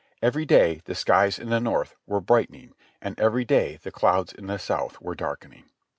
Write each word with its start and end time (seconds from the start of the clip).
Every 0.19 0.45
day 0.45 0.81
the 0.85 0.95
skies 0.95 1.37
in 1.37 1.49
the 1.49 1.59
North 1.59 1.93
were 2.07 2.19
bright 2.21 2.49
ening, 2.51 2.71
and 3.03 3.19
every 3.19 3.45
day 3.45 3.77
the 3.83 3.91
clouds 3.91 4.33
in 4.33 4.47
the 4.47 4.57
South 4.57 4.99
were 4.99 5.13
darkening. 5.13 5.65